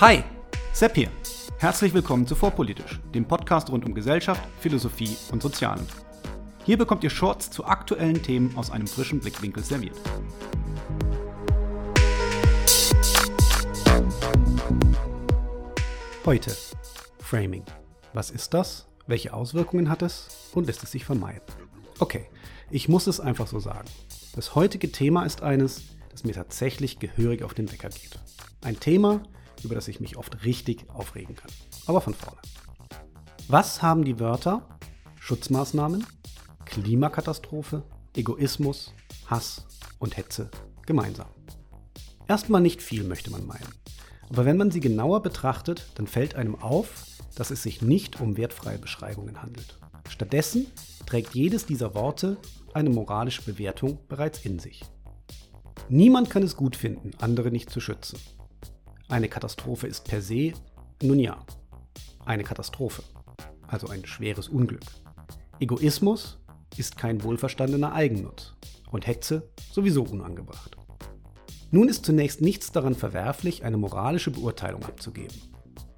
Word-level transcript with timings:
Hi, 0.00 0.22
Sepp 0.72 0.94
hier. 0.94 1.10
Herzlich 1.58 1.92
willkommen 1.92 2.24
zu 2.24 2.36
Vorpolitisch, 2.36 3.00
dem 3.12 3.24
Podcast 3.24 3.68
rund 3.68 3.84
um 3.84 3.94
Gesellschaft, 3.94 4.40
Philosophie 4.60 5.16
und 5.32 5.42
Sozialen. 5.42 5.84
Hier 6.64 6.78
bekommt 6.78 7.02
ihr 7.02 7.10
Shorts 7.10 7.50
zu 7.50 7.64
aktuellen 7.64 8.22
Themen 8.22 8.56
aus 8.56 8.70
einem 8.70 8.86
frischen 8.86 9.18
Blickwinkel 9.18 9.64
serviert. 9.64 9.96
Heute 16.24 16.56
Framing. 17.18 17.64
Was 18.12 18.30
ist 18.30 18.54
das? 18.54 18.86
Welche 19.08 19.34
Auswirkungen 19.34 19.88
hat 19.88 20.02
es? 20.02 20.48
Und 20.54 20.68
lässt 20.68 20.84
es 20.84 20.92
sich 20.92 21.04
vermeiden? 21.04 21.42
Okay, 21.98 22.26
ich 22.70 22.88
muss 22.88 23.08
es 23.08 23.18
einfach 23.18 23.48
so 23.48 23.58
sagen. 23.58 23.88
Das 24.36 24.54
heutige 24.54 24.92
Thema 24.92 25.24
ist 25.24 25.42
eines, 25.42 25.82
das 26.10 26.22
mir 26.22 26.34
tatsächlich 26.34 27.00
gehörig 27.00 27.42
auf 27.42 27.52
den 27.52 27.72
Wecker 27.72 27.88
geht. 27.88 28.20
Ein 28.60 28.78
Thema, 28.78 29.22
über 29.62 29.74
das 29.74 29.88
ich 29.88 30.00
mich 30.00 30.16
oft 30.16 30.44
richtig 30.44 30.88
aufregen 30.90 31.34
kann. 31.34 31.50
Aber 31.86 32.00
von 32.00 32.14
vorne. 32.14 32.40
Was 33.48 33.82
haben 33.82 34.04
die 34.04 34.20
Wörter 34.20 34.68
Schutzmaßnahmen, 35.20 36.06
Klimakatastrophe, 36.64 37.82
Egoismus, 38.14 38.94
Hass 39.26 39.66
und 39.98 40.16
Hetze 40.16 40.50
gemeinsam? 40.86 41.28
Erstmal 42.26 42.60
nicht 42.60 42.82
viel, 42.82 43.04
möchte 43.04 43.30
man 43.30 43.46
meinen. 43.46 43.68
Aber 44.30 44.44
wenn 44.44 44.56
man 44.56 44.70
sie 44.70 44.80
genauer 44.80 45.22
betrachtet, 45.22 45.86
dann 45.94 46.06
fällt 46.06 46.34
einem 46.34 46.54
auf, 46.56 47.06
dass 47.34 47.50
es 47.50 47.62
sich 47.62 47.82
nicht 47.82 48.20
um 48.20 48.36
wertfreie 48.36 48.78
Beschreibungen 48.78 49.42
handelt. 49.42 49.78
Stattdessen 50.08 50.66
trägt 51.06 51.34
jedes 51.34 51.66
dieser 51.66 51.94
Worte 51.94 52.36
eine 52.74 52.90
moralische 52.90 53.42
Bewertung 53.42 53.98
bereits 54.08 54.44
in 54.44 54.58
sich. 54.58 54.84
Niemand 55.88 56.28
kann 56.28 56.42
es 56.42 56.56
gut 56.56 56.76
finden, 56.76 57.12
andere 57.18 57.50
nicht 57.50 57.70
zu 57.70 57.80
schützen. 57.80 58.18
Eine 59.10 59.30
Katastrophe 59.30 59.86
ist 59.86 60.04
per 60.04 60.20
se, 60.20 60.52
nun 61.02 61.18
ja, 61.18 61.42
eine 62.26 62.44
Katastrophe, 62.44 63.02
also 63.66 63.88
ein 63.88 64.04
schweres 64.04 64.48
Unglück. 64.48 64.84
Egoismus 65.60 66.38
ist 66.76 66.98
kein 66.98 67.22
wohlverstandener 67.22 67.94
Eigennutz 67.94 68.52
und 68.90 69.06
Hetze 69.06 69.48
sowieso 69.72 70.02
unangebracht. 70.02 70.76
Nun 71.70 71.88
ist 71.88 72.04
zunächst 72.04 72.42
nichts 72.42 72.70
daran 72.70 72.94
verwerflich, 72.94 73.64
eine 73.64 73.78
moralische 73.78 74.30
Beurteilung 74.30 74.84
abzugeben. 74.84 75.40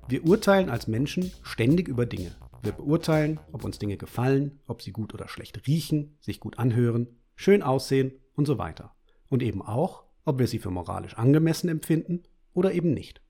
Wir 0.07 0.25
urteilen 0.25 0.71
als 0.71 0.87
Menschen 0.87 1.33
ständig 1.43 1.89
über 1.89 2.07
Dinge. 2.07 2.37
Wir 2.63 2.73
beurteilen, 2.73 3.41
ob 3.51 3.65
uns 3.65 3.81
Dinge 3.81 3.97
gefallen, 3.97 4.61
ob 4.69 4.83
sie 4.83 4.93
gut 4.93 5.15
oder 5.15 5.27
schlecht 5.27 5.67
riechen, 5.67 6.17
sich 6.21 6.39
gut 6.39 6.61
anhören, 6.61 7.09
schön 7.35 7.65
aussehen 7.65 8.13
und 8.37 8.47
so 8.47 8.57
weiter. 8.57 8.95
Und 9.29 9.43
eben 9.43 9.63
auch, 9.63 10.05
ob 10.25 10.39
wir 10.39 10.47
sie 10.47 10.61
für 10.61 10.71
moralisch 10.71 11.15
angemessen 11.15 11.69
empfinden 11.69 12.23
oder 12.55 12.73
eben 12.73 12.93
nicht. 12.93 13.21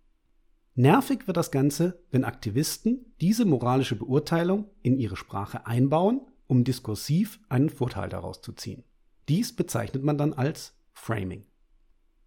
Nervig 0.75 1.27
wird 1.27 1.37
das 1.37 1.51
Ganze, 1.51 2.03
wenn 2.11 2.25
Aktivisten 2.25 3.13
diese 3.21 3.45
moralische 3.45 3.97
Beurteilung 3.97 4.71
in 4.83 4.99
ihre 4.99 5.17
Sprache 5.17 5.67
einbauen, 5.67 6.23
um 6.47 6.65
diskursiv 6.65 7.41
einen 7.49 7.71
Vorteil 7.71 8.09
daraus 8.09 8.41
zu 8.41 8.53
ziehen. 8.53 8.85
Dies 9.29 9.55
bezeichnet 9.55 10.03
man 10.03 10.19
dann 10.19 10.33
als 10.33 10.75
Framing. 10.93 11.45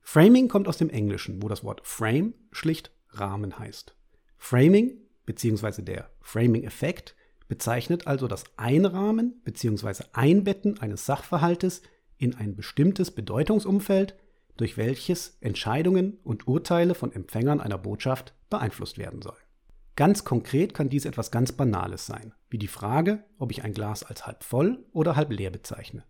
Framing 0.02 0.50
kommt 0.50 0.68
aus 0.68 0.78
dem 0.78 0.90
Englischen, 0.90 1.42
wo 1.42 1.48
das 1.48 1.64
Wort 1.64 1.82
Frame 1.84 2.34
schlicht 2.52 2.92
Rahmen 3.10 3.58
heißt. 3.58 3.96
Framing 4.38 4.98
bzw. 5.26 5.82
der 5.82 6.10
Framing-Effekt 6.22 7.16
bezeichnet 7.48 8.08
also 8.08 8.28
das 8.28 8.44
Einrahmen 8.58 9.42
bzw. 9.44 10.04
Einbetten 10.14 10.80
eines 10.80 11.06
Sachverhaltes 11.06 11.82
in 12.18 12.36
ein 12.36 12.56
bestimmtes 12.56 13.12
Bedeutungsumfeld, 13.12 14.16
durch 14.58 14.78
welches 14.78 15.38
Entscheidungen 15.42 16.18
und 16.24 16.48
Urteile 16.48 16.96
von 16.96 17.12
Empfängern 17.12 17.60
einer 17.60 17.78
Botschaft 17.78 18.34
beeinflusst 18.50 18.98
werden 18.98 19.22
sollen. 19.22 19.38
Ganz 19.96 20.24
konkret 20.24 20.74
kann 20.74 20.90
dies 20.90 21.06
etwas 21.06 21.30
ganz 21.30 21.52
Banales 21.52 22.06
sein, 22.08 22.34
wie 22.50 22.58
die 22.58 22.68
Frage, 22.68 23.24
ob 23.38 23.52
ich 23.52 23.64
ein 23.64 23.74
Glas 23.74 24.04
als 24.04 24.26
halb 24.26 24.44
voll 24.44 24.86
oder 24.92 25.16
halb 25.16 25.32
leer 25.32 25.52
bezeichne. 25.52 26.04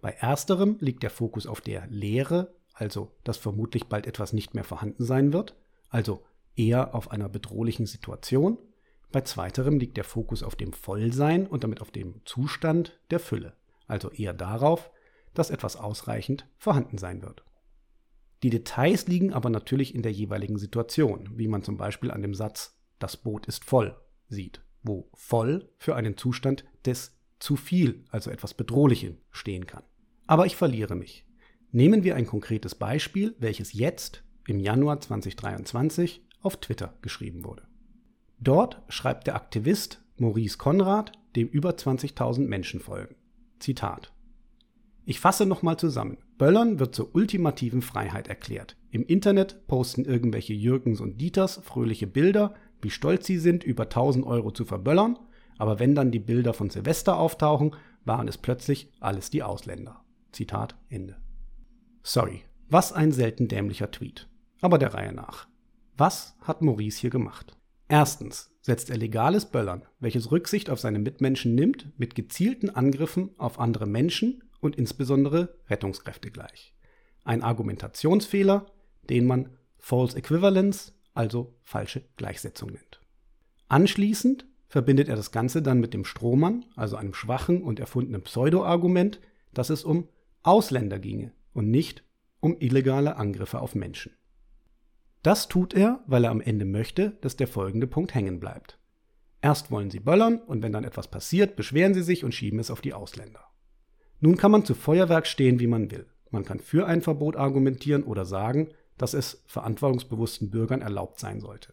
Bei 0.00 0.12
ersterem 0.12 0.76
liegt 0.80 1.02
der 1.02 1.10
Fokus 1.10 1.46
auf 1.46 1.60
der 1.60 1.86
Leere, 1.88 2.54
also 2.72 3.12
dass 3.24 3.36
vermutlich 3.36 3.86
bald 3.86 4.06
etwas 4.06 4.32
nicht 4.32 4.54
mehr 4.54 4.64
vorhanden 4.64 5.04
sein 5.04 5.32
wird, 5.32 5.56
also 5.90 6.24
eher 6.56 6.94
auf 6.94 7.10
einer 7.10 7.28
bedrohlichen 7.28 7.86
Situation. 7.86 8.58
Bei 9.12 9.22
zweiterem 9.22 9.78
liegt 9.78 9.96
der 9.96 10.04
Fokus 10.04 10.42
auf 10.42 10.56
dem 10.56 10.72
Vollsein 10.72 11.46
und 11.46 11.64
damit 11.64 11.80
auf 11.80 11.90
dem 11.90 12.20
Zustand 12.24 12.98
der 13.10 13.20
Fülle, 13.20 13.54
also 13.86 14.10
eher 14.10 14.34
darauf, 14.34 14.90
dass 15.34 15.50
etwas 15.50 15.76
ausreichend 15.76 16.46
vorhanden 16.56 16.98
sein 16.98 17.22
wird. 17.22 17.44
Die 18.42 18.50
Details 18.50 19.06
liegen 19.08 19.32
aber 19.32 19.50
natürlich 19.50 19.94
in 19.94 20.02
der 20.02 20.12
jeweiligen 20.12 20.58
Situation, 20.58 21.30
wie 21.34 21.48
man 21.48 21.62
zum 21.62 21.76
Beispiel 21.76 22.10
an 22.10 22.22
dem 22.22 22.34
Satz 22.34 22.78
Das 22.98 23.16
Boot 23.16 23.46
ist 23.46 23.64
voll 23.64 23.96
sieht, 24.28 24.62
wo 24.82 25.08
voll 25.14 25.68
für 25.78 25.96
einen 25.96 26.16
Zustand 26.16 26.64
des 26.84 27.16
zu 27.38 27.56
viel, 27.56 28.04
also 28.10 28.30
etwas 28.30 28.54
Bedrohlichem, 28.54 29.18
stehen 29.30 29.66
kann. 29.66 29.84
Aber 30.26 30.46
ich 30.46 30.56
verliere 30.56 30.96
mich. 30.96 31.24
Nehmen 31.70 32.02
wir 32.02 32.16
ein 32.16 32.26
konkretes 32.26 32.74
Beispiel, 32.74 33.34
welches 33.38 33.72
jetzt 33.72 34.24
im 34.46 34.58
Januar 34.58 35.00
2023 35.00 36.24
auf 36.40 36.56
Twitter 36.58 36.94
geschrieben 37.02 37.44
wurde. 37.44 37.66
Dort 38.40 38.82
schreibt 38.88 39.26
der 39.26 39.34
Aktivist 39.34 40.02
Maurice 40.16 40.58
Konrad, 40.58 41.12
dem 41.36 41.48
über 41.48 41.70
20.000 41.70 42.46
Menschen 42.46 42.80
folgen. 42.80 43.16
Zitat. 43.58 44.12
Ich 45.08 45.20
fasse 45.20 45.46
nochmal 45.46 45.78
zusammen. 45.78 46.18
Böllern 46.36 46.78
wird 46.80 46.94
zur 46.94 47.14
ultimativen 47.14 47.80
Freiheit 47.80 48.28
erklärt. 48.28 48.76
Im 48.90 49.06
Internet 49.06 49.66
posten 49.66 50.04
irgendwelche 50.04 50.52
Jürgens 50.52 51.00
und 51.00 51.18
Dieters 51.18 51.62
fröhliche 51.64 52.06
Bilder, 52.06 52.52
wie 52.82 52.90
stolz 52.90 53.24
sie 53.24 53.38
sind, 53.38 53.64
über 53.64 53.84
1000 53.84 54.26
Euro 54.26 54.50
zu 54.50 54.66
verböllern, 54.66 55.18
aber 55.56 55.78
wenn 55.78 55.94
dann 55.94 56.10
die 56.10 56.18
Bilder 56.18 56.52
von 56.52 56.68
Silvester 56.68 57.16
auftauchen, 57.16 57.74
waren 58.04 58.28
es 58.28 58.36
plötzlich 58.36 58.92
alles 59.00 59.30
die 59.30 59.42
Ausländer. 59.42 60.04
Zitat 60.32 60.74
Ende. 60.90 61.16
Sorry, 62.02 62.42
was 62.68 62.92
ein 62.92 63.10
selten 63.10 63.48
dämlicher 63.48 63.90
Tweet. 63.90 64.28
Aber 64.60 64.76
der 64.76 64.92
Reihe 64.92 65.14
nach. 65.14 65.48
Was 65.96 66.36
hat 66.42 66.60
Maurice 66.60 67.00
hier 67.00 67.08
gemacht? 67.08 67.56
Erstens 67.88 68.54
setzt 68.60 68.90
er 68.90 68.98
legales 68.98 69.46
Böllern, 69.46 69.86
welches 70.00 70.30
Rücksicht 70.30 70.68
auf 70.68 70.80
seine 70.80 70.98
Mitmenschen 70.98 71.54
nimmt, 71.54 71.90
mit 71.96 72.14
gezielten 72.14 72.68
Angriffen 72.68 73.30
auf 73.38 73.58
andere 73.58 73.86
Menschen 73.86 74.42
und 74.60 74.76
insbesondere 74.76 75.56
Rettungskräfte 75.68 76.30
gleich. 76.30 76.74
Ein 77.24 77.42
Argumentationsfehler, 77.42 78.66
den 79.08 79.26
man 79.26 79.50
False 79.78 80.16
Equivalence, 80.16 80.94
also 81.14 81.54
falsche 81.62 82.04
Gleichsetzung 82.16 82.70
nennt. 82.70 83.00
Anschließend 83.68 84.46
verbindet 84.68 85.08
er 85.08 85.16
das 85.16 85.32
Ganze 85.32 85.62
dann 85.62 85.80
mit 85.80 85.94
dem 85.94 86.04
Strohmann, 86.04 86.64
also 86.76 86.96
einem 86.96 87.14
schwachen 87.14 87.62
und 87.62 87.80
erfundenen 87.80 88.22
Pseudo-Argument, 88.22 89.20
dass 89.52 89.70
es 89.70 89.84
um 89.84 90.08
Ausländer 90.42 90.98
ginge 90.98 91.32
und 91.52 91.70
nicht 91.70 92.04
um 92.40 92.56
illegale 92.60 93.16
Angriffe 93.16 93.60
auf 93.60 93.74
Menschen. 93.74 94.12
Das 95.22 95.48
tut 95.48 95.74
er, 95.74 96.04
weil 96.06 96.24
er 96.24 96.30
am 96.30 96.40
Ende 96.40 96.64
möchte, 96.64 97.18
dass 97.20 97.36
der 97.36 97.48
folgende 97.48 97.86
Punkt 97.86 98.14
hängen 98.14 98.38
bleibt. 98.38 98.78
Erst 99.40 99.70
wollen 99.70 99.90
sie 99.90 100.00
böllern 100.00 100.38
und 100.38 100.62
wenn 100.62 100.72
dann 100.72 100.84
etwas 100.84 101.08
passiert, 101.08 101.56
beschweren 101.56 101.94
sie 101.94 102.02
sich 102.02 102.24
und 102.24 102.34
schieben 102.34 102.58
es 102.58 102.70
auf 102.70 102.80
die 102.80 102.94
Ausländer. 102.94 103.47
Nun 104.20 104.36
kann 104.36 104.50
man 104.50 104.64
zu 104.64 104.74
Feuerwerk 104.74 105.26
stehen, 105.26 105.60
wie 105.60 105.66
man 105.66 105.90
will. 105.90 106.06
Man 106.30 106.44
kann 106.44 106.60
für 106.60 106.86
ein 106.86 107.02
Verbot 107.02 107.36
argumentieren 107.36 108.02
oder 108.02 108.24
sagen, 108.24 108.68
dass 108.96 109.14
es 109.14 109.42
verantwortungsbewussten 109.46 110.50
Bürgern 110.50 110.82
erlaubt 110.82 111.20
sein 111.20 111.40
sollte. 111.40 111.72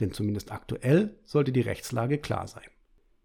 Denn 0.00 0.12
zumindest 0.12 0.50
aktuell 0.50 1.18
sollte 1.24 1.52
die 1.52 1.60
Rechtslage 1.60 2.18
klar 2.18 2.48
sein. 2.48 2.64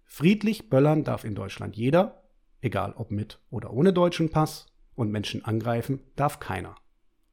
Friedlich 0.03 0.69
böllern 0.69 1.03
darf 1.03 1.23
in 1.23 1.35
Deutschland 1.35 1.75
jeder, 1.75 2.23
egal 2.61 2.93
ob 2.97 3.11
mit 3.11 3.39
oder 3.49 3.71
ohne 3.71 3.93
deutschen 3.93 4.29
Pass, 4.29 4.67
und 4.95 5.11
Menschen 5.11 5.45
angreifen 5.45 6.01
darf 6.15 6.39
keiner, 6.39 6.75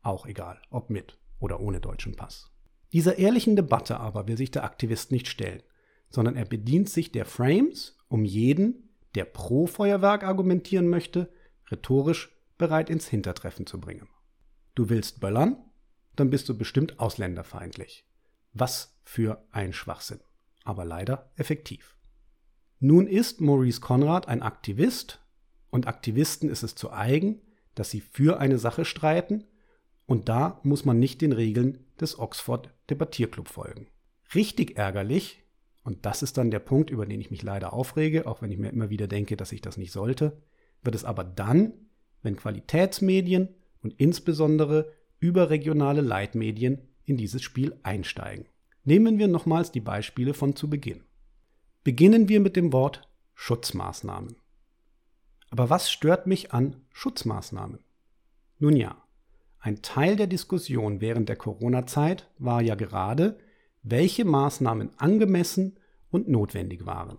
auch 0.03 0.27
egal 0.27 0.61
ob 0.71 0.91
mit 0.91 1.19
oder 1.41 1.61
ohne 1.61 1.81
deutschen 1.81 2.15
Pass. 2.15 2.51
Dieser 2.93 3.19
ehrlichen 3.19 3.57
Debatte 3.57 3.99
aber 3.99 4.29
will 4.29 4.37
sich 4.37 4.51
der 4.51 4.65
Aktivist 4.65 5.11
nicht 5.11 5.27
stellen, 5.27 5.63
sondern 6.11 6.37
er 6.37 6.45
bedient 6.45 6.91
sich 6.91 7.11
der 7.11 7.25
Frames, 7.25 7.97
um 8.09 8.25
jeden, 8.25 8.84
der 9.15 9.25
pro 9.25 9.67
Feuerwerk 9.67 10.25
argumentieren 10.25 10.89
möchte, 10.89 11.33
rhetorisch 11.71 12.35
bereit 12.59 12.91
ins 12.91 13.09
Hintertreffen 13.09 13.67
zu 13.67 13.81
bringen. 13.81 14.09
Du 14.75 14.89
willst 14.89 15.21
böllern? 15.21 15.57
Dann 16.17 16.31
bist 16.31 16.49
du 16.49 16.57
bestimmt 16.57 17.01
ausländerfeindlich. 17.01 18.07
Was 18.53 18.99
für 19.03 19.45
ein 19.51 19.73
Schwachsinn. 19.73 20.21
Aber 20.65 20.85
leider 20.85 21.31
effektiv. 21.37 21.97
Nun 22.79 23.07
ist 23.07 23.41
Maurice 23.41 23.81
Conrad 23.81 24.29
ein 24.29 24.43
Aktivist 24.43 25.21
und 25.71 25.87
Aktivisten 25.87 26.49
ist 26.49 26.63
es 26.63 26.75
zu 26.75 26.93
eigen, 26.93 27.41
dass 27.75 27.91
sie 27.91 28.01
für 28.01 28.39
eine 28.39 28.59
Sache 28.59 28.85
streiten 28.85 29.45
und 30.07 30.29
da 30.29 30.61
muss 30.63 30.85
man 30.85 30.99
nicht 30.99 31.21
den 31.21 31.33
Regeln 31.33 31.85
des 32.01 32.19
Oxford 32.19 32.73
Debattierclub 32.91 33.49
folgen. 33.49 33.89
Richtig 34.35 34.77
ärgerlich 34.77 35.44
und 35.85 36.07
das 36.07 36.23
ist 36.23 36.39
dann 36.39 36.51
der 36.51 36.61
Punkt, 36.61 36.91
über 36.91 37.07
den 37.07 37.21
ich 37.21 37.31
mich 37.31 37.43
leider 37.43 37.75
aufrege, 37.75 38.27
auch 38.27 38.41
wenn 38.41 38.51
ich 38.51 38.59
mir 38.59 38.71
immer 38.71 38.89
wieder 38.91 39.07
denke, 39.07 39.37
dass 39.37 39.53
ich 39.53 39.61
das 39.61 39.77
nicht 39.77 39.93
sollte, 39.93 40.39
wird 40.83 40.95
es 40.97 41.05
aber 41.05 41.25
dann, 41.25 41.75
wenn 42.23 42.37
Qualitätsmedien 42.37 43.51
und 43.83 43.93
insbesondere 43.99 44.93
überregionale 45.21 46.01
Leitmedien 46.01 46.89
in 47.05 47.19
dieses 47.19 47.43
Spiel 47.43 47.79
einsteigen. 47.83 48.47
Nehmen 48.85 49.19
wir 49.19 49.29
nochmals 49.29 49.73
die 49.73 49.81
Beispiele 49.81 50.33
von 50.33 50.57
zu 50.57 50.71
Beginn. 50.71 51.05
Beginnen 51.85 52.31
wir 52.31 52.41
mit 52.41 52.57
dem 52.57 52.73
Wort 52.73 53.07
Schutzmaßnahmen. 53.35 54.37
Aber 55.51 55.69
was 55.69 55.91
stört 55.91 56.27
mich 56.27 56.53
an 56.53 56.77
Schutzmaßnahmen? 56.93 57.79
Nun 58.59 58.77
ja, 58.77 59.03
ein 59.59 59.83
Teil 59.83 60.17
der 60.17 60.27
Diskussion 60.27 61.03
während 61.03 61.29
der 61.29 61.37
Corona-Zeit 61.37 62.31
war 62.39 62.63
ja 62.63 62.75
gerade, 62.75 63.39
welche 63.85 64.25
Maßnahmen 64.25 64.91
angemessen 64.99 65.79
und 66.11 66.29
notwendig 66.29 66.85
waren. 66.85 67.19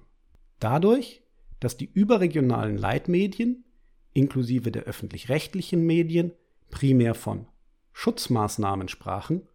Dadurch, 0.59 1.23
dass 1.61 1.77
die 1.77 1.89
überregionalen 1.91 2.77
Leitmedien 2.77 3.63
inklusive 4.11 4.71
der 4.71 4.83
öffentlich-rechtlichen 4.83 5.85
Medien 5.85 6.33
primär 6.69 7.15
von 7.15 7.47
Schutzmaßnahmen 7.93 8.89
sprachen, 8.89 9.47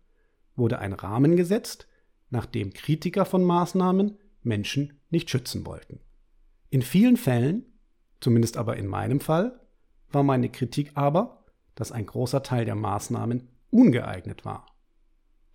wurde 0.56 0.78
ein 0.78 0.94
Rahmen 0.94 1.36
gesetzt, 1.36 1.86
nachdem 2.30 2.72
Kritiker 2.72 3.26
von 3.26 3.44
Maßnahmen 3.44 4.18
Menschen 4.42 5.00
nicht 5.10 5.28
schützen 5.28 5.66
wollten. 5.66 6.00
In 6.70 6.80
vielen 6.80 7.18
Fällen 7.18 7.66
zumindest 8.20 8.56
aber 8.56 8.76
in 8.76 8.86
meinem 8.86 9.20
Fall, 9.20 9.58
war 10.10 10.22
meine 10.22 10.50
Kritik 10.50 10.92
aber, 10.94 11.44
dass 11.74 11.92
ein 11.92 12.06
großer 12.06 12.42
Teil 12.42 12.64
der 12.64 12.74
Maßnahmen 12.74 13.48
ungeeignet 13.70 14.44
war. 14.44 14.66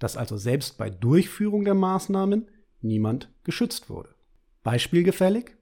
Dass 0.06 0.18
also 0.18 0.38
selbst 0.38 0.78
bei 0.78 0.92
Durchführung 0.92 1.66
der 1.66 1.74
Maßnahmen 1.74 2.48
niemand 2.80 3.34
geschützt 3.44 3.90
wurde. 3.90 4.14
Beispielgefällig? 4.62 5.58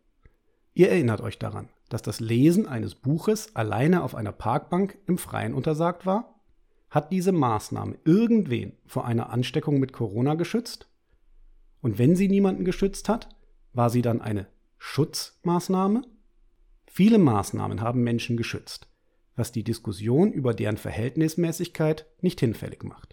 Ihr 0.73 0.89
erinnert 0.89 1.21
euch 1.21 1.39
daran, 1.39 1.69
dass 1.87 2.01
das 2.01 2.19
Lesen 2.19 2.67
eines 2.67 2.93
Buches 2.93 3.55
alleine 3.55 4.03
auf 4.03 4.15
einer 4.15 4.33
Parkbank 4.33 4.97
im 5.07 5.17
Freien 5.17 5.53
untersagt 5.53 6.05
war? 6.05 6.41
Hat 6.89 7.13
diese 7.13 7.31
Maßnahme 7.31 7.99
irgendwen 8.03 8.73
vor 8.85 9.05
einer 9.05 9.29
Ansteckung 9.29 9.79
mit 9.79 9.93
Corona 9.93 10.33
geschützt? 10.33 10.89
Und 11.79 11.97
wenn 11.97 12.17
sie 12.17 12.27
niemanden 12.27 12.65
geschützt 12.65 13.07
hat, 13.07 13.29
war 13.71 13.89
sie 13.89 14.01
dann 14.01 14.19
eine 14.19 14.47
Schutzmaßnahme? 14.77 16.01
Viele 16.87 17.17
Maßnahmen 17.17 17.79
haben 17.79 18.03
Menschen 18.03 18.35
geschützt, 18.35 18.89
was 19.37 19.53
die 19.53 19.63
Diskussion 19.63 20.33
über 20.33 20.53
deren 20.53 20.75
Verhältnismäßigkeit 20.75 22.07
nicht 22.19 22.41
hinfällig 22.41 22.83
macht. 22.83 23.12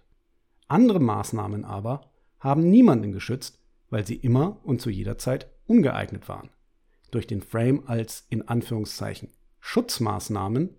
Andere 0.70 1.00
Maßnahmen 1.00 1.64
aber 1.64 2.12
haben 2.38 2.70
niemanden 2.70 3.11
geschützt, 3.11 3.58
weil 3.90 4.06
sie 4.06 4.14
immer 4.14 4.61
und 4.62 4.81
zu 4.81 4.88
jeder 4.88 5.19
Zeit 5.19 5.50
ungeeignet 5.67 6.28
waren. 6.28 6.50
Durch 7.11 7.26
den 7.26 7.43
Frame 7.43 7.82
als 7.87 8.25
in 8.28 8.46
Anführungszeichen 8.46 9.31
Schutzmaßnahmen 9.58 10.70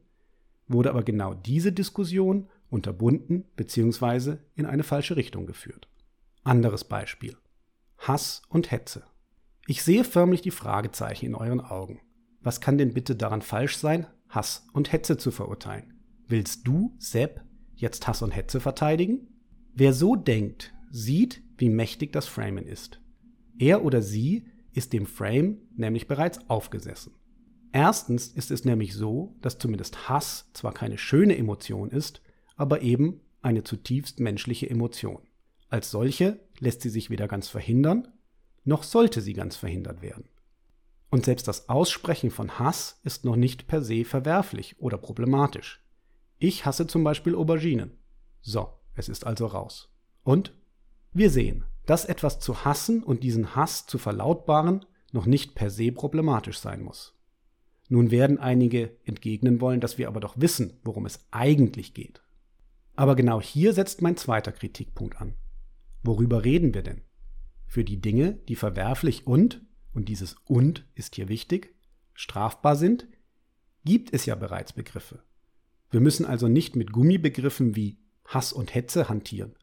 wurde 0.69 0.91
aber 0.91 1.03
genau 1.03 1.33
diese 1.33 1.73
Diskussion 1.73 2.47
unterbunden 2.69 3.43
bzw. 3.57 4.37
in 4.55 4.65
eine 4.65 4.83
falsche 4.83 5.17
Richtung 5.17 5.45
geführt. 5.45 5.89
Anderes 6.45 6.85
Beispiel. 6.85 7.35
Hass 7.97 8.43
und 8.47 8.71
Hetze. 8.71 9.03
Ich 9.67 9.83
sehe 9.83 10.05
förmlich 10.05 10.41
die 10.41 10.51
Fragezeichen 10.51 11.25
in 11.25 11.35
euren 11.35 11.59
Augen. 11.59 11.99
Was 12.39 12.61
kann 12.61 12.77
denn 12.77 12.93
bitte 12.93 13.17
daran 13.17 13.41
falsch 13.41 13.75
sein, 13.75 14.07
Hass 14.29 14.65
und 14.71 14.93
Hetze 14.93 15.17
zu 15.17 15.31
verurteilen? 15.31 15.99
Willst 16.27 16.65
du, 16.65 16.95
Sepp, 16.97 17.41
jetzt 17.75 18.07
Hass 18.07 18.21
und 18.21 18.31
Hetze 18.31 18.61
verteidigen? 18.61 19.27
Wer 19.73 19.93
so 19.93 20.15
denkt, 20.15 20.73
sieht, 20.89 21.41
wie 21.57 21.69
mächtig 21.69 22.11
das 22.11 22.27
Framen 22.27 22.67
ist. 22.67 22.99
Er 23.57 23.85
oder 23.85 24.01
sie 24.01 24.45
ist 24.73 24.93
dem 24.93 25.05
Frame 25.05 25.57
nämlich 25.75 26.07
bereits 26.07 26.49
aufgesessen. 26.49 27.13
Erstens 27.71 28.27
ist 28.27 28.51
es 28.51 28.65
nämlich 28.65 28.93
so, 28.93 29.35
dass 29.41 29.57
zumindest 29.57 30.09
Hass 30.09 30.49
zwar 30.53 30.73
keine 30.73 30.97
schöne 30.97 31.37
Emotion 31.37 31.89
ist, 31.89 32.21
aber 32.55 32.81
eben 32.81 33.21
eine 33.41 33.63
zutiefst 33.63 34.19
menschliche 34.19 34.69
Emotion. 34.69 35.21
Als 35.69 35.89
solche 35.89 36.39
lässt 36.59 36.81
sie 36.81 36.89
sich 36.89 37.09
weder 37.09 37.27
ganz 37.27 37.47
verhindern, 37.47 38.09
noch 38.65 38.83
sollte 38.83 39.21
sie 39.21 39.33
ganz 39.33 39.55
verhindert 39.55 40.01
werden. 40.01 40.25
Und 41.09 41.25
selbst 41.25 41.47
das 41.47 41.69
Aussprechen 41.69 42.29
von 42.29 42.59
Hass 42.59 42.99
ist 43.03 43.25
noch 43.25 43.35
nicht 43.35 43.67
per 43.67 43.81
se 43.81 44.05
verwerflich 44.05 44.75
oder 44.79 44.97
problematisch. 44.97 45.83
Ich 46.39 46.65
hasse 46.65 46.87
zum 46.87 47.03
Beispiel 47.03 47.35
Auberginen. 47.35 47.91
So, 48.41 48.69
es 48.95 49.09
ist 49.09 49.25
also 49.25 49.47
raus. 49.47 49.89
Und 50.23 50.53
wir 51.13 51.29
sehen, 51.29 51.65
dass 51.85 52.05
etwas 52.05 52.39
zu 52.39 52.63
hassen 52.63 53.03
und 53.03 53.23
diesen 53.23 53.55
Hass 53.55 53.85
zu 53.85 53.97
verlautbaren 53.97 54.85
noch 55.11 55.25
nicht 55.25 55.55
per 55.55 55.69
se 55.69 55.91
problematisch 55.91 56.59
sein 56.59 56.81
muss. 56.81 57.17
Nun 57.89 58.11
werden 58.11 58.39
einige 58.39 58.97
entgegnen 59.03 59.59
wollen, 59.59 59.81
dass 59.81 59.97
wir 59.97 60.07
aber 60.07 60.21
doch 60.21 60.39
wissen, 60.39 60.79
worum 60.83 61.05
es 61.05 61.27
eigentlich 61.31 61.93
geht. 61.93 62.21
Aber 62.95 63.15
genau 63.15 63.41
hier 63.41 63.73
setzt 63.73 64.01
mein 64.01 64.15
zweiter 64.15 64.51
Kritikpunkt 64.51 65.19
an. 65.19 65.33
Worüber 66.03 66.45
reden 66.45 66.73
wir 66.73 66.83
denn? 66.83 67.01
Für 67.67 67.83
die 67.83 67.99
Dinge, 67.99 68.33
die 68.47 68.55
verwerflich 68.55 69.27
und 69.27 69.61
und 69.93 70.07
dieses 70.07 70.35
und 70.45 70.85
ist 70.95 71.15
hier 71.15 71.27
wichtig, 71.27 71.75
strafbar 72.13 72.75
sind, 72.75 73.07
gibt 73.83 74.13
es 74.13 74.25
ja 74.25 74.35
bereits 74.35 74.73
Begriffe. 74.73 75.23
Wir 75.89 75.99
müssen 75.99 76.25
also 76.25 76.47
nicht 76.47 76.75
mit 76.75 76.93
Gummibegriffen 76.93 77.75
wie 77.75 77.97
Hass 78.25 78.53
und 78.53 78.73
Hetze 78.73 79.09
hantieren, 79.09 79.55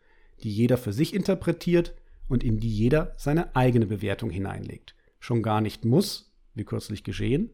die 0.43 0.51
jeder 0.51 0.77
für 0.77 0.93
sich 0.93 1.15
interpretiert 1.15 1.95
und 2.29 2.45
in 2.45 2.61
die 2.61 2.71
jeder 2.71 3.15
seine 3.17 3.57
eigene 3.57 3.87
Bewertung 3.87 4.31
hineinlegt. 4.31 4.95
Schon 5.19 5.43
gar 5.43 5.61
nicht 5.61 5.85
muss, 5.85 6.33
wie 6.55 6.65
kürzlich 6.65 7.05
geschehen, 7.05 7.51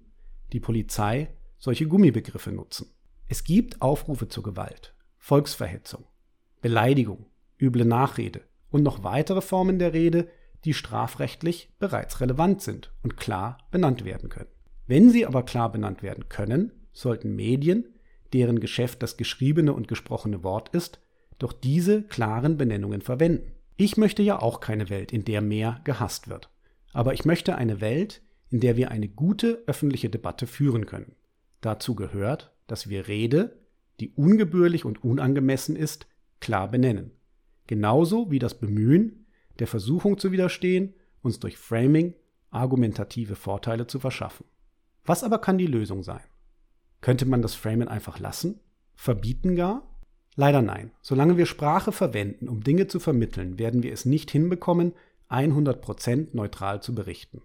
die 0.52 0.60
Polizei 0.60 1.28
solche 1.58 1.86
Gummibegriffe 1.86 2.52
nutzen. 2.52 2.90
Es 3.26 3.44
gibt 3.44 3.80
Aufrufe 3.80 4.28
zur 4.28 4.42
Gewalt, 4.42 4.94
Volksverhetzung, 5.18 6.04
Beleidigung, 6.60 7.26
üble 7.60 7.84
Nachrede 7.84 8.42
und 8.70 8.82
noch 8.82 9.02
weitere 9.02 9.40
Formen 9.40 9.78
der 9.78 9.92
Rede, 9.92 10.28
die 10.64 10.74
strafrechtlich 10.74 11.70
bereits 11.78 12.20
relevant 12.20 12.62
sind 12.62 12.92
und 13.02 13.16
klar 13.16 13.58
benannt 13.70 14.04
werden 14.04 14.28
können. 14.28 14.50
Wenn 14.86 15.10
sie 15.10 15.26
aber 15.26 15.44
klar 15.44 15.72
benannt 15.72 16.02
werden 16.02 16.28
können, 16.28 16.72
sollten 16.92 17.34
Medien, 17.34 17.93
deren 18.34 18.60
Geschäft 18.60 19.02
das 19.02 19.16
geschriebene 19.16 19.72
und 19.72 19.88
gesprochene 19.88 20.42
Wort 20.42 20.68
ist, 20.74 21.00
doch 21.38 21.52
diese 21.52 22.02
klaren 22.02 22.56
Benennungen 22.56 23.00
verwenden. 23.00 23.52
Ich 23.76 23.96
möchte 23.96 24.22
ja 24.22 24.40
auch 24.40 24.60
keine 24.60 24.90
Welt, 24.90 25.12
in 25.12 25.24
der 25.24 25.40
mehr 25.40 25.80
gehasst 25.84 26.28
wird. 26.28 26.50
Aber 26.92 27.14
ich 27.14 27.24
möchte 27.24 27.56
eine 27.56 27.80
Welt, 27.80 28.22
in 28.50 28.60
der 28.60 28.76
wir 28.76 28.90
eine 28.90 29.08
gute 29.08 29.64
öffentliche 29.66 30.10
Debatte 30.10 30.46
führen 30.46 30.86
können. 30.86 31.16
Dazu 31.60 31.94
gehört, 31.94 32.54
dass 32.66 32.88
wir 32.88 33.08
Rede, 33.08 33.58
die 34.00 34.10
ungebührlich 34.10 34.84
und 34.84 35.02
unangemessen 35.02 35.76
ist, 35.76 36.06
klar 36.40 36.70
benennen. 36.70 37.12
Genauso 37.66 38.30
wie 38.30 38.38
das 38.38 38.58
Bemühen, 38.58 39.26
der 39.58 39.66
Versuchung 39.66 40.18
zu 40.18 40.30
widerstehen, 40.30 40.94
uns 41.22 41.40
durch 41.40 41.56
Framing 41.56 42.14
argumentative 42.50 43.34
Vorteile 43.34 43.86
zu 43.86 43.98
verschaffen. 43.98 44.46
Was 45.04 45.24
aber 45.24 45.38
kann 45.38 45.58
die 45.58 45.66
Lösung 45.66 46.02
sein? 46.02 46.22
Könnte 47.04 47.26
man 47.26 47.42
das 47.42 47.54
Framen 47.54 47.86
einfach 47.86 48.18
lassen? 48.18 48.60
Verbieten 48.94 49.56
gar? 49.56 49.82
Leider 50.36 50.62
nein. 50.62 50.90
Solange 51.02 51.36
wir 51.36 51.44
Sprache 51.44 51.92
verwenden, 51.92 52.48
um 52.48 52.64
Dinge 52.64 52.86
zu 52.86 52.98
vermitteln, 52.98 53.58
werden 53.58 53.82
wir 53.82 53.92
es 53.92 54.06
nicht 54.06 54.30
hinbekommen, 54.30 54.94
100% 55.28 56.28
neutral 56.32 56.80
zu 56.80 56.94
berichten. 56.94 57.42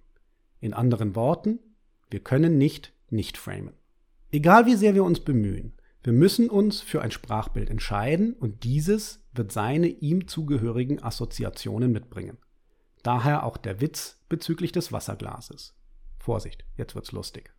In 0.61 0.73
anderen 0.73 1.13
Worten, 1.13 1.59
wir 2.09 2.21
können 2.21 2.57
nicht 2.57 2.93
nicht 3.09 3.37
framen. 3.37 3.73
Egal 4.31 4.65
wie 4.65 4.75
sehr 4.75 4.95
wir 4.95 5.03
uns 5.03 5.19
bemühen, 5.19 5.73
wir 6.03 6.13
müssen 6.13 6.49
uns 6.49 6.79
für 6.79 7.01
ein 7.01 7.11
Sprachbild 7.11 7.69
entscheiden 7.69 8.35
und 8.35 8.63
dieses 8.63 9.27
wird 9.33 9.51
seine 9.51 9.87
ihm 9.87 10.29
zugehörigen 10.29 11.03
Assoziationen 11.03 11.91
mitbringen. 11.91 12.37
Daher 13.03 13.43
auch 13.43 13.57
der 13.57 13.81
Witz 13.81 14.21
bezüglich 14.29 14.71
des 14.71 14.93
Wasserglases. 14.93 15.75
Vorsicht, 16.17 16.63
jetzt 16.77 16.95
wird's 16.95 17.11
lustig. 17.11 17.53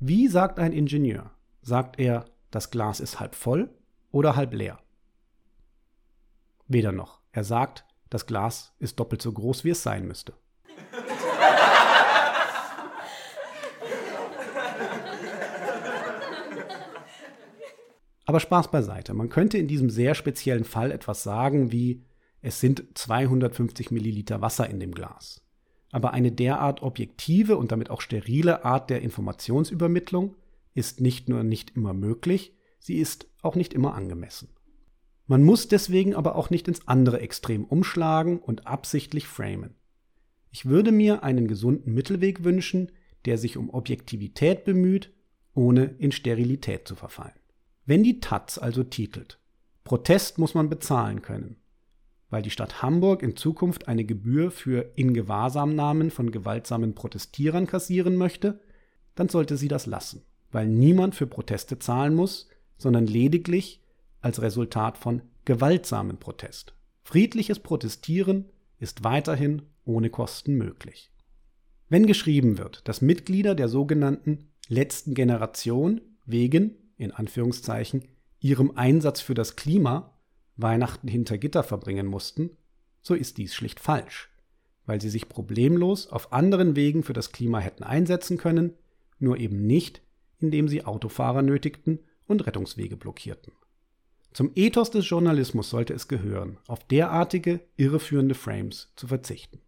Wie 0.00 0.28
sagt 0.28 0.60
ein 0.60 0.72
Ingenieur? 0.72 1.32
Sagt 1.60 1.98
er, 1.98 2.24
das 2.52 2.70
Glas 2.70 3.00
ist 3.00 3.18
halb 3.18 3.34
voll 3.34 3.68
oder 4.12 4.36
halb 4.36 4.54
leer? 4.54 4.78
Weder 6.68 6.92
noch. 6.92 7.20
Er 7.32 7.42
sagt, 7.42 7.84
das 8.08 8.26
Glas 8.26 8.74
ist 8.78 9.00
doppelt 9.00 9.20
so 9.20 9.32
groß, 9.32 9.64
wie 9.64 9.70
es 9.70 9.82
sein 9.82 10.06
müsste. 10.06 10.34
Aber 18.24 18.38
Spaß 18.38 18.70
beiseite. 18.70 19.14
Man 19.14 19.30
könnte 19.30 19.58
in 19.58 19.66
diesem 19.66 19.90
sehr 19.90 20.14
speziellen 20.14 20.64
Fall 20.64 20.92
etwas 20.92 21.24
sagen 21.24 21.72
wie, 21.72 22.04
es 22.40 22.60
sind 22.60 22.84
250 22.94 23.90
Milliliter 23.90 24.40
Wasser 24.40 24.70
in 24.70 24.78
dem 24.78 24.92
Glas. 24.92 25.42
Aber 25.90 26.12
eine 26.12 26.32
derart 26.32 26.82
objektive 26.82 27.56
und 27.56 27.72
damit 27.72 27.90
auch 27.90 28.00
sterile 28.00 28.64
Art 28.64 28.90
der 28.90 29.02
Informationsübermittlung 29.02 30.36
ist 30.74 31.00
nicht 31.00 31.28
nur 31.28 31.42
nicht 31.42 31.76
immer 31.76 31.94
möglich, 31.94 32.54
sie 32.78 32.98
ist 32.98 33.26
auch 33.42 33.56
nicht 33.56 33.74
immer 33.74 33.94
angemessen. 33.94 34.48
Man 35.26 35.42
muss 35.42 35.68
deswegen 35.68 36.14
aber 36.14 36.36
auch 36.36 36.50
nicht 36.50 36.68
ins 36.68 36.86
andere 36.88 37.20
Extrem 37.20 37.64
umschlagen 37.64 38.38
und 38.38 38.66
absichtlich 38.66 39.26
framen. 39.26 39.74
Ich 40.50 40.66
würde 40.66 40.92
mir 40.92 41.22
einen 41.22 41.48
gesunden 41.48 41.92
Mittelweg 41.92 42.44
wünschen, 42.44 42.92
der 43.24 43.36
sich 43.36 43.56
um 43.56 43.68
Objektivität 43.70 44.64
bemüht, 44.64 45.12
ohne 45.54 45.84
in 45.84 46.12
Sterilität 46.12 46.88
zu 46.88 46.94
verfallen. 46.94 47.34
Wenn 47.84 48.02
die 48.02 48.20
Taz 48.20 48.58
also 48.58 48.84
titelt, 48.84 49.38
Protest 49.84 50.38
muss 50.38 50.54
man 50.54 50.68
bezahlen 50.68 51.22
können, 51.22 51.56
weil 52.30 52.42
die 52.42 52.50
Stadt 52.50 52.82
Hamburg 52.82 53.22
in 53.22 53.36
Zukunft 53.36 53.88
eine 53.88 54.04
Gebühr 54.04 54.50
für 54.50 54.92
Ingewahrsamnahmen 54.96 56.10
von 56.10 56.30
gewaltsamen 56.30 56.94
Protestierern 56.94 57.66
kassieren 57.66 58.16
möchte, 58.16 58.60
dann 59.14 59.28
sollte 59.28 59.56
sie 59.56 59.68
das 59.68 59.86
lassen, 59.86 60.22
weil 60.52 60.66
niemand 60.66 61.14
für 61.14 61.26
Proteste 61.26 61.78
zahlen 61.78 62.14
muss, 62.14 62.48
sondern 62.76 63.06
lediglich 63.06 63.82
als 64.20 64.42
Resultat 64.42 64.98
von 64.98 65.22
gewaltsamen 65.44 66.18
Protest. 66.18 66.74
Friedliches 67.02 67.58
Protestieren 67.60 68.46
ist 68.78 69.04
weiterhin 69.04 69.62
ohne 69.84 70.10
Kosten 70.10 70.54
möglich. 70.54 71.10
Wenn 71.88 72.06
geschrieben 72.06 72.58
wird, 72.58 72.86
dass 72.86 73.00
Mitglieder 73.00 73.54
der 73.54 73.68
sogenannten 73.68 74.50
letzten 74.68 75.14
Generation 75.14 76.02
wegen, 76.26 76.74
in 76.98 77.12
Anführungszeichen, 77.12 78.04
ihrem 78.40 78.76
Einsatz 78.76 79.20
für 79.20 79.34
das 79.34 79.56
Klima 79.56 80.17
Weihnachten 80.58 81.08
hinter 81.08 81.38
Gitter 81.38 81.62
verbringen 81.62 82.06
mussten, 82.06 82.50
so 83.00 83.14
ist 83.14 83.38
dies 83.38 83.54
schlicht 83.54 83.80
falsch, 83.80 84.28
weil 84.86 85.00
sie 85.00 85.08
sich 85.08 85.28
problemlos 85.28 86.08
auf 86.08 86.32
anderen 86.32 86.76
Wegen 86.76 87.02
für 87.02 87.14
das 87.14 87.32
Klima 87.32 87.60
hätten 87.60 87.84
einsetzen 87.84 88.36
können, 88.36 88.74
nur 89.18 89.38
eben 89.38 89.66
nicht, 89.66 90.02
indem 90.40 90.68
sie 90.68 90.84
Autofahrer 90.84 91.42
nötigten 91.42 92.00
und 92.26 92.46
Rettungswege 92.46 92.96
blockierten. 92.96 93.52
Zum 94.32 94.52
Ethos 94.54 94.90
des 94.90 95.08
Journalismus 95.08 95.70
sollte 95.70 95.94
es 95.94 96.06
gehören, 96.06 96.58
auf 96.66 96.84
derartige 96.84 97.60
irreführende 97.76 98.34
Frames 98.34 98.92
zu 98.94 99.06
verzichten. 99.06 99.60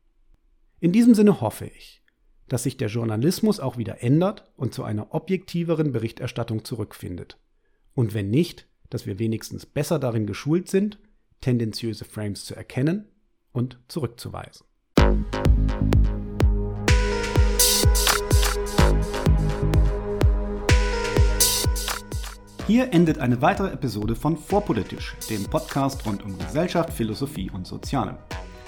In 0.80 0.92
diesem 0.92 1.14
Sinne 1.14 1.40
hoffe 1.40 1.66
ich, 1.66 2.02
dass 2.48 2.64
sich 2.64 2.76
der 2.76 2.88
Journalismus 2.88 3.60
auch 3.60 3.78
wieder 3.78 4.02
ändert 4.02 4.50
und 4.56 4.74
zu 4.74 4.84
einer 4.84 5.14
objektiveren 5.14 5.92
Berichterstattung 5.92 6.64
zurückfindet. 6.64 7.38
Und 7.94 8.12
wenn 8.12 8.30
nicht, 8.30 8.66
dass 8.90 9.06
wir 9.06 9.18
wenigstens 9.18 9.64
besser 9.64 9.98
darin 9.98 10.26
geschult 10.26 10.68
sind, 10.68 10.98
tendenziöse 11.40 12.04
Frames 12.04 12.44
zu 12.44 12.54
erkennen 12.54 13.06
und 13.52 13.78
zurückzuweisen. 13.88 14.66
Hier 22.66 22.92
endet 22.92 23.18
eine 23.18 23.42
weitere 23.42 23.72
Episode 23.72 24.14
von 24.14 24.36
Vorpolitisch, 24.36 25.16
dem 25.28 25.42
Podcast 25.44 26.06
rund 26.06 26.22
um 26.24 26.38
Gesellschaft, 26.38 26.92
Philosophie 26.92 27.50
und 27.50 27.66
Soziale. 27.66 28.16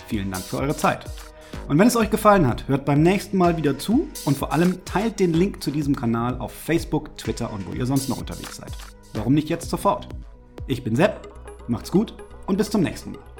Vielen 0.09 0.33
Dank 0.33 0.43
für 0.43 0.59
eure 0.59 0.77
Zeit. 0.77 1.05
Und 1.69 1.79
wenn 1.79 1.87
es 1.87 1.97
euch 1.97 2.11
gefallen 2.11 2.49
hat, 2.49 2.67
hört 2.67 2.85
beim 2.85 3.03
nächsten 3.03 3.37
Mal 3.37 3.57
wieder 3.57 3.79
zu 3.79 4.09
und 4.25 4.37
vor 4.37 4.53
allem 4.53 4.85
teilt 4.85 5.21
den 5.21 5.33
Link 5.33 5.63
zu 5.63 5.71
diesem 5.71 5.95
Kanal 5.95 6.39
auf 6.39 6.53
Facebook, 6.53 7.17
Twitter 7.17 7.53
und 7.53 7.65
wo 7.69 7.75
ihr 7.75 7.87
sonst 7.87 8.09
noch 8.09 8.19
unterwegs 8.19 8.57
seid. 8.57 8.73
Warum 9.15 9.35
nicht 9.35 9.49
jetzt 9.49 9.69
sofort? 9.69 10.09
Ich 10.67 10.83
bin 10.85 10.97
Sepp, 10.97 11.29
macht's 11.69 11.91
gut 11.91 12.15
und 12.47 12.57
bis 12.57 12.71
zum 12.71 12.83
nächsten 12.83 13.13
Mal. 13.13 13.32